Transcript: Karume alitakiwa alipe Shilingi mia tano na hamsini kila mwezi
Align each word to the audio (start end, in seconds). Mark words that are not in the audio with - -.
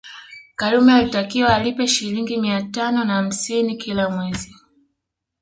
Karume 0.55 0.93
alitakiwa 0.93 1.55
alipe 1.55 1.87
Shilingi 1.87 2.37
mia 2.37 2.61
tano 2.61 3.05
na 3.05 3.13
hamsini 3.13 3.75
kila 3.77 4.09
mwezi 4.09 4.55